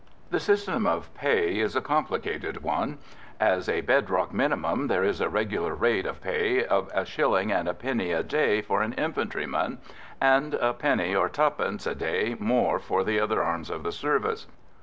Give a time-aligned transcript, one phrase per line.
[0.31, 2.97] The system of pay is a complicated one.
[3.39, 7.51] As a bed rock minimum there is a regular rate of pay of a shilling
[7.51, 9.77] and a penny a day for an infantryman,
[10.19, 14.47] and a penny or twopence a day more for the other arms of the service.